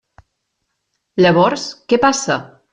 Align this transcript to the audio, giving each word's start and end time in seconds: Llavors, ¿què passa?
Llavors, 1.25 1.69
¿què 1.93 2.03
passa? 2.09 2.43